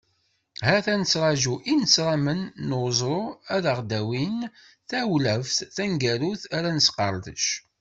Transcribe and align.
Ha-t-a 0.65 0.93
nettraǧu 0.97 1.55
inesramen 1.71 2.41
n 2.67 2.69
uẓru, 2.81 3.21
ad 3.55 3.63
aɣ-d-awin 3.71 4.37
tawleft 4.89 5.57
taneggarut 5.75 6.43
ara 6.57 6.69
nesqerdec. 6.77 7.45